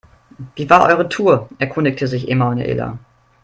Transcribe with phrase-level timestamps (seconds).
[0.55, 2.97] Wie war eure Tour?, erkundigte sich Emanuela.